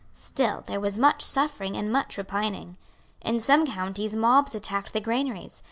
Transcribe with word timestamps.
Still 0.15 0.63
there 0.65 0.79
was 0.79 0.97
much 0.97 1.21
suffering 1.21 1.77
and 1.77 1.91
much 1.93 2.17
repining. 2.17 2.75
In 3.21 3.39
some 3.39 3.67
counties 3.67 4.15
mobs 4.15 4.55
attacked 4.55 4.93
the 4.93 4.99
granaries. 4.99 5.59